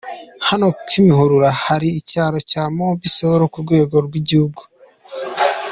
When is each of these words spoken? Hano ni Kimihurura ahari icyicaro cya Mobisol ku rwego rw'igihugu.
Hano 0.47 0.67
ni 0.71 0.75
Kimihurura 0.89 1.47
ahari 1.55 1.87
icyicaro 1.99 2.37
cya 2.51 2.63
Mobisol 2.75 3.41
ku 3.51 3.57
rwego 3.65 3.95
rw'igihugu. 4.05 4.61